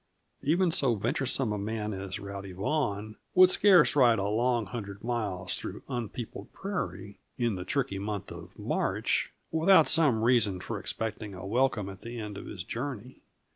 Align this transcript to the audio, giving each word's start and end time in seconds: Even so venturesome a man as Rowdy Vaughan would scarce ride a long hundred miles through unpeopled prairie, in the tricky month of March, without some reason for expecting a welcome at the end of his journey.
Even 0.41 0.71
so 0.71 0.95
venturesome 0.95 1.51
a 1.53 1.59
man 1.59 1.93
as 1.93 2.17
Rowdy 2.19 2.53
Vaughan 2.53 3.17
would 3.35 3.51
scarce 3.51 3.95
ride 3.95 4.17
a 4.17 4.23
long 4.25 4.65
hundred 4.65 5.03
miles 5.03 5.53
through 5.59 5.83
unpeopled 5.87 6.51
prairie, 6.53 7.19
in 7.37 7.53
the 7.53 7.63
tricky 7.63 7.99
month 7.99 8.31
of 8.31 8.57
March, 8.57 9.31
without 9.51 9.87
some 9.87 10.23
reason 10.23 10.59
for 10.59 10.79
expecting 10.79 11.35
a 11.35 11.45
welcome 11.45 11.87
at 11.87 12.01
the 12.01 12.19
end 12.19 12.35
of 12.35 12.47
his 12.47 12.63
journey. 12.63 13.21